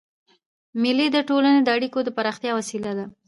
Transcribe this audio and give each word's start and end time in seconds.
مېلې 0.81 1.07
د 1.11 1.17
ټولني 1.29 1.61
د 1.63 1.69
اړیکو 1.77 1.99
د 2.03 2.09
پراختیا 2.17 2.51
وسیله 2.59 2.91
ده. 2.97 3.05